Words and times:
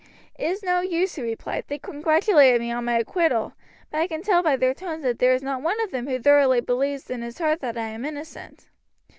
"It 0.33 0.47
is 0.49 0.63
no 0.63 0.79
use," 0.81 1.13
he 1.13 1.21
replied. 1.21 1.65
"They 1.67 1.77
congratulated 1.77 2.59
me 2.59 2.71
on 2.71 2.85
my 2.85 2.97
acquittal, 2.97 3.53
but 3.91 3.99
I 3.99 4.07
can 4.07 4.23
tell 4.23 4.41
by 4.41 4.55
their 4.55 4.73
tones 4.73 5.03
that 5.03 5.19
there 5.19 5.35
is 5.35 5.43
not 5.43 5.61
one 5.61 5.79
of 5.81 5.91
them 5.91 6.07
who 6.07 6.17
thoroughly 6.19 6.59
believes 6.59 7.11
in 7.11 7.21
his 7.21 7.37
heart 7.37 7.61
that 7.61 7.77
I 7.77 7.89
am 7.89 8.03
innocent." 8.03 8.67